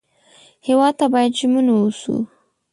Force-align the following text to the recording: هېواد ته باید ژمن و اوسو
هېواد 0.67 0.93
ته 0.99 1.05
باید 1.13 1.37
ژمن 1.39 1.65
و 1.71 1.75
اوسو 1.81 2.15